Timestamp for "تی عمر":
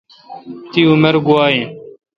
0.71-1.15